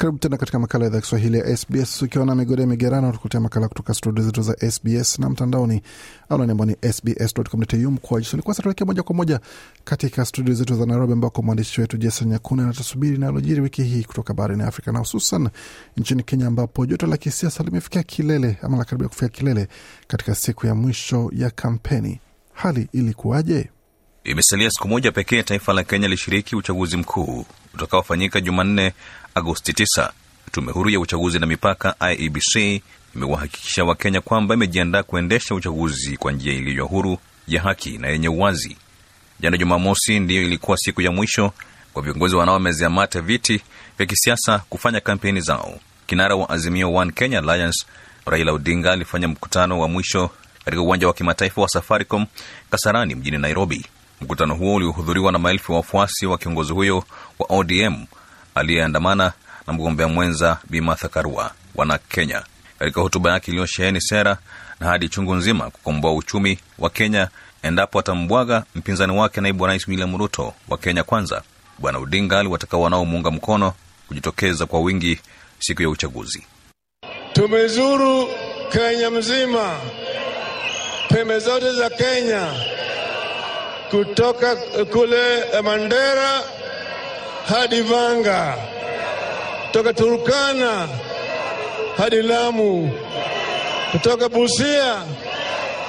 [0.00, 3.68] karibu tena katika makala ya idhaa kiswahili ya sbs ukiwa na migode migerano tukuletea makala
[3.68, 5.82] kutoka studio zetu za sbs na mtandaoni.
[6.28, 9.40] Anwani ambao ni sbs.com.au mkwajisoni kwanza tuelekea moja kwa moja
[9.84, 14.34] katika studio zetu za nairobi ambako mwandishi wetu jason nyakuni anatusubiri nalojiri wiki hii kutoka
[14.34, 15.48] barani afrika na hususan
[15.96, 19.68] nchini kenya ambapo joto la kisiasa limefikia kilele ama la karibia kufikia kilele
[20.06, 22.20] katika siku ya mwisho ya kampeni.
[22.52, 23.70] Hali ilikuwaje
[24.30, 28.92] Imesalia siku moja pekee taifa la Kenya lishiriki uchaguzi mkuu utakaofanyika Jumanne,
[29.34, 30.10] Agosti 9.
[30.52, 32.82] Tume huru ya uchaguzi na mipaka IEBC
[33.14, 38.76] imewahakikisha Wakenya kwamba imejiandaa kuendesha uchaguzi kwa njia iliyo huru, ya haki na yenye uwazi.
[39.40, 41.52] Jana Jumamosi ndiyo ilikuwa siku ya mwisho
[41.92, 43.60] kwa viongozi wanaomezea mate viti
[43.98, 45.80] vya kisiasa kufanya kampeni zao.
[46.06, 47.86] Kinara wa Azimio One Kenya Alliance
[48.26, 50.30] Raila Odinga alifanya mkutano wa mwisho
[50.64, 52.26] katika uwanja wa kimataifa wa Safaricom
[52.70, 53.86] Kasarani mjini Nairobi.
[54.20, 57.04] Mkutano huo uliohudhuriwa na maelfu ya wafuasi wa kiongozi huyo
[57.38, 58.04] wa ODM
[58.54, 59.32] aliyeandamana
[59.66, 62.42] na mgombea mwenza Bi Martha Karua wana Kenya.
[62.78, 64.38] Katika hotuba yake iliyosheheni sera
[64.80, 67.28] na hadi chungu nzima kukomboa uchumi wa Kenya
[67.62, 71.42] endapo atambwaga mpinzani wake naibu rais William Ruto wa Kenya Kwanza,
[71.78, 73.72] Bwana Odinga aliwataka wanaomuunga mkono
[74.08, 75.20] kujitokeza kwa wingi
[75.58, 76.46] siku ya uchaguzi.
[77.32, 78.28] Tumezuru
[78.72, 79.76] Kenya mzima,
[81.08, 82.52] pembe zote za Kenya,
[83.90, 84.56] kutoka
[84.92, 86.42] kule Mandera
[87.48, 88.54] hadi Vanga,
[89.66, 90.88] kutoka Turkana
[91.98, 92.90] hadi Lamu,
[93.92, 95.02] kutoka Busia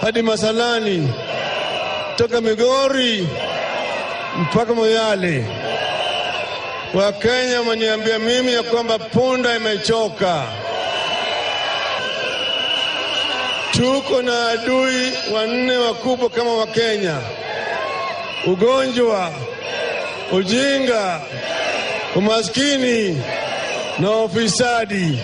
[0.00, 1.08] hadi Masalani,
[2.10, 3.28] kutoka Migori
[4.36, 5.44] mpaka Moyale.
[6.94, 10.42] Wakenya wameniambia mimi ya kwamba punda imechoka.
[13.70, 17.16] Tuko na adui wanne wakubwa kama Wakenya:
[18.46, 19.32] ugonjwa,
[20.32, 21.20] ujinga,
[22.16, 23.22] umaskini
[23.98, 25.18] na ufisadi.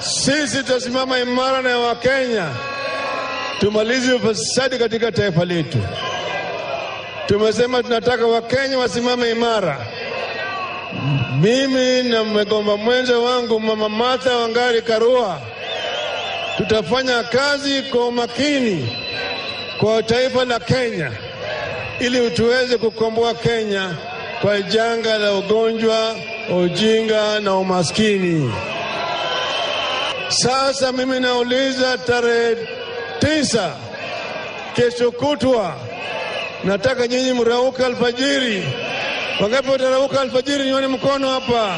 [0.00, 2.48] Sisi tutasimama imara na Wakenya,
[3.60, 5.78] tumalize ufisadi katika taifa letu.
[7.26, 9.86] Tumesema tunataka Wakenya wasimame imara.
[11.40, 15.40] Mimi na mgomba mwenza wangu Mama Martha Wangari Karua
[16.56, 18.96] tutafanya kazi kwa umakini
[19.80, 21.12] kwa taifa la Kenya
[22.00, 23.96] ili tuweze kukomboa Kenya
[24.40, 26.16] kwa janga la ugonjwa,
[26.64, 28.52] ujinga na umaskini.
[30.28, 32.56] Sasa mimi nauliza, tarehe
[33.18, 33.76] tisa,
[34.76, 35.76] kesho kutwa,
[36.64, 38.62] nataka nyinyi mrauka alfajiri.
[39.40, 40.64] Wangapi watarauka alfajiri?
[40.64, 41.76] Nione mkono hapa.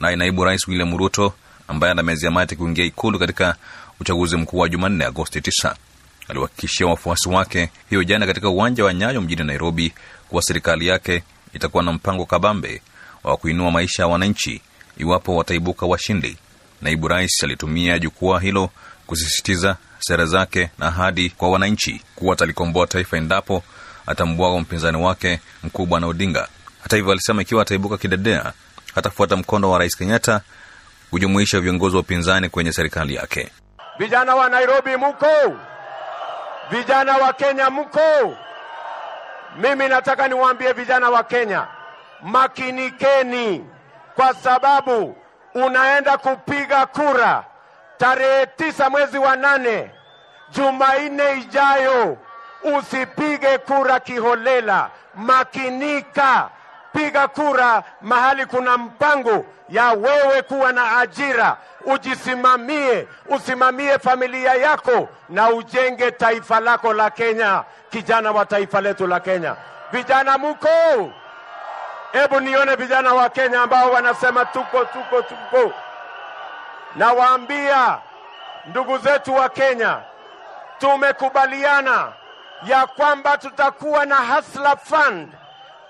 [0.00, 1.32] Naye naibu rais William Ruto
[1.68, 3.54] ambaye anamezia mate kuingia ikulu katika
[4.00, 5.74] uchaguzi mkuu wa Jumanne Agosti 9
[6.28, 9.92] aliwahakikishia wafuasi wake hiyo jana katika uwanja wa Nyayo mjini Nairobi
[10.28, 11.22] kuwa serikali yake
[11.52, 12.82] itakuwa na mpango kabambe
[13.24, 14.60] wa kuinua maisha ya wananchi
[14.96, 16.36] iwapo wataibuka washindi.
[16.82, 18.70] Naibu rais alitumia jukwaa hilo
[19.06, 23.62] kusisitiza sera zake na ahadi kwa wananchi kuwa atalikomboa taifa endapo
[24.06, 26.48] atambwaga mpinzani wake mkuu Bwana Odinga.
[26.82, 28.52] Hata hivyo, alisema ikiwa ataibuka kidedea
[28.94, 30.40] hatafuata mkondo wa Rais Kenyatta
[31.10, 33.48] kujumuisha viongozi wa upinzani kwenye serikali yake.
[33.98, 35.26] Vijana wa Nairobi muko,
[36.70, 38.36] vijana wa Kenya mko?
[39.56, 41.66] Mimi nataka niwaambie vijana wa Kenya,
[42.22, 43.70] makinikeni,
[44.16, 45.16] kwa sababu
[45.54, 47.44] unaenda kupiga kura
[47.98, 49.90] tarehe tisa mwezi wa nane,
[50.50, 52.16] Jumanne ijayo.
[52.78, 56.48] Usipige kura kiholela, makinika,
[56.96, 65.48] piga kura mahali kuna mpango ya wewe kuwa na ajira, ujisimamie, usimamie familia yako na
[65.50, 69.56] ujenge taifa lako la Kenya, kijana wa taifa letu la Kenya.
[69.92, 70.68] Vijana muko,
[72.12, 75.72] hebu nione vijana wa Kenya ambao wanasema tuko tuko tuko.
[76.96, 77.98] Nawaambia
[78.66, 79.98] ndugu zetu wa Kenya,
[80.78, 82.12] tumekubaliana
[82.64, 85.28] ya kwamba tutakuwa na Hustler Fund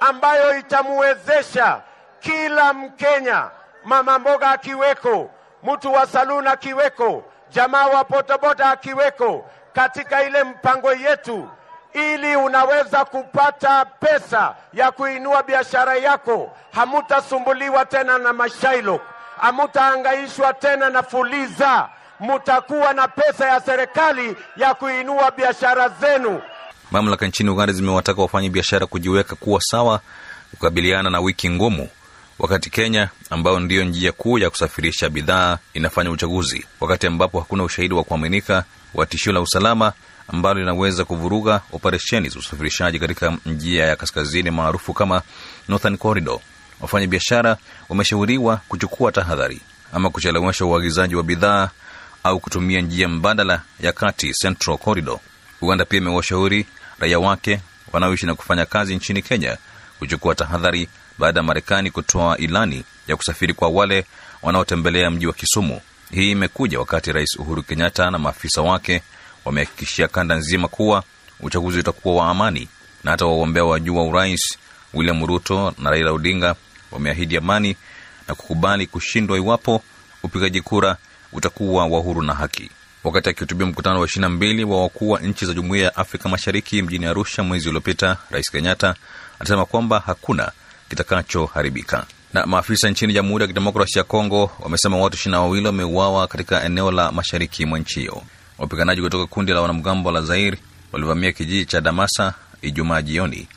[0.01, 1.81] ambayo itamwezesha
[2.21, 3.51] kila Mkenya,
[3.85, 5.31] mama mboga akiweko,
[5.63, 11.49] mtu wa saluni akiweko, jamaa wa bodaboda akiweko, katika ile mpango yetu,
[11.93, 16.53] ili unaweza kupata pesa ya kuinua biashara yako.
[16.75, 19.01] Hamutasumbuliwa tena na mashailo,
[19.41, 21.89] hamutaangaishwa tena na fuliza,
[22.21, 26.43] mutakuwa na pesa ya serikali ya kuinua biashara zenu.
[26.91, 30.01] Mamlaka nchini Uganda zimewataka wafanya biashara kujiweka kuwa sawa
[30.51, 31.89] kukabiliana na wiki ngumu
[32.39, 37.95] wakati Kenya ambayo ndiyo njia kuu ya kusafirisha bidhaa inafanya uchaguzi, wakati ambapo hakuna ushahidi
[37.95, 39.93] wa kuaminika wa tishio la usalama
[40.29, 45.23] ambalo linaweza kuvuruga operesheni za usafirishaji katika njia ya kaskazini maarufu kama
[45.69, 46.39] Northern Corridor.
[46.81, 47.57] Wafanya biashara
[47.89, 49.61] wameshauriwa kuchukua tahadhari
[49.93, 51.71] ama kuchelewesha uagizaji wa bidhaa
[52.25, 55.19] au kutumia njia mbadala ya kati Central Corridor.
[55.63, 56.67] Uganda pia imewashauri
[56.99, 57.61] raia wake
[57.93, 59.57] wanaoishi na kufanya kazi nchini Kenya
[59.99, 60.89] kuchukua tahadhari
[61.19, 64.05] baada ya Marekani kutoa ilani ya kusafiri kwa wale
[64.43, 65.81] wanaotembelea mji wa Kisumu.
[66.11, 69.03] Hii imekuja wakati Rais Uhuru Kenyatta na maafisa wake
[69.45, 71.03] wamehakikishia kanda nzima kuwa
[71.41, 72.69] uchaguzi utakuwa wa amani,
[73.05, 74.59] na hata wagombea wa juu wa urais
[74.95, 76.55] William Ruto na Raila Odinga
[76.93, 77.77] wameahidi amani
[78.29, 79.83] na kukubali kushindwa iwapo
[80.23, 80.97] upigaji kura
[81.33, 82.71] utakuwa wa huru na haki.
[83.07, 86.29] Wakati akihutubia mkutano wa ishirini na mbili wa wakuu wa nchi za Jumuiya ya Afrika
[86.29, 88.95] Mashariki mjini Arusha mwezi uliopita, Rais Kenyatta
[89.39, 90.53] alisema kwamba hakuna
[90.89, 92.07] kitakachoharibika.
[92.33, 96.65] Na maafisa nchini Jamhuri ya Kidemokrasia ya Kongo wamesema watu ishirini na wawili wameuawa katika
[96.65, 98.23] eneo la mashariki mwa nchi hiyo.
[98.59, 100.57] Wapiganaji kutoka kundi la wanamgambo la Zair
[100.93, 103.49] walivamia kijiji cha Damasa Ijumaa jioni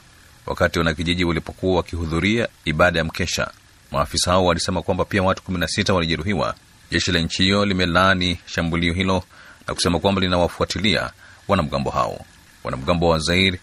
[0.45, 3.51] wakati wanakijiji walipokuwa wakihudhuria ibada ya mkesha.
[3.91, 6.55] Maafisa hao walisema kwamba pia watu kumi na sita walijeruhiwa.
[6.91, 9.23] Jeshi la nchi hiyo limelaani shambulio hilo
[9.67, 11.09] na kusema kwamba linawafuatilia
[11.47, 12.25] wanamgambo hao.
[12.63, 13.57] Wanamgambo wa Zair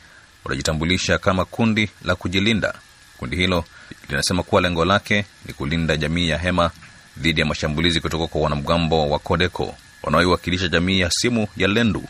[0.44, 2.74] wanajitambulisha kama kundi la kujilinda.
[3.18, 3.64] Kundi hilo
[4.08, 6.70] linasema kuwa lengo lake ni kulinda jamii ya Hema
[7.18, 12.04] dhidi ya mashambulizi kutoka kwa wanamgambo wa Kodeko wanaoiwakilisha jamii ya Simu ya Lendu.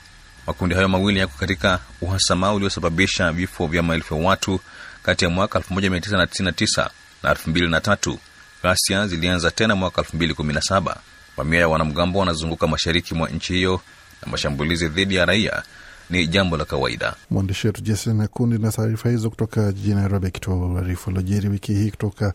[0.46, 4.60] Makundi hayo mawili yako katika uhasama uliosababisha vifo vya maelfu ya watu
[5.02, 6.88] kati ya mwaka 1999
[7.22, 8.16] na 2003.
[8.62, 10.96] Ghasia zilianza tena mwaka 217
[11.36, 13.80] Mamia ya wanamgambo wanazunguka mashariki mwa nchi hiyo
[14.26, 15.62] na mashambulizi dhidi ya raia
[16.10, 17.14] ni jambo la kawaida.
[17.30, 21.90] Mwandishi wetu Jason akundi na taarifa hizo kutoka jijini Nairobi, akitoa arifu lojeri wiki hii
[21.90, 22.34] kutoka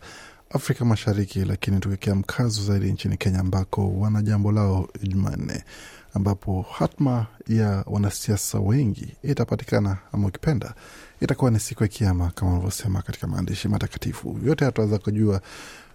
[0.50, 1.44] Afrika Mashariki.
[1.44, 5.64] Lakini tukiwekea mkazo zaidi nchini Kenya, ambako wana jambo lao Jumanne,
[6.14, 10.74] ambapo hatma ya wanasiasa wengi itapatikana ama ukipenda
[11.20, 14.38] itakuwa ni siku ya Kiama kama wanavyosema katika maandishi matakatifu.
[14.46, 15.40] Yote hataweza kujua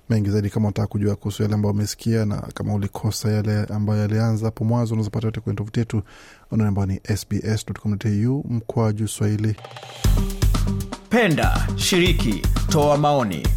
[0.10, 0.50] mengi zaidi.
[0.50, 4.94] Kama unataka kujua kuhusu yale ambayo umesikia na kama ulikosa yale ambayo yalianza hapo mwanzo,
[4.94, 6.02] unazopata yote kwenye tovuti yetu
[6.52, 9.56] anaone ambao ni sbs.com.au mkwaju Swahili.
[11.10, 13.48] Penda, shiriki, toa maoni,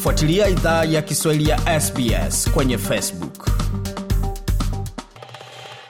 [0.00, 3.65] fuatilia idhaa ya Kiswahili ya SBS kwenye Facebook.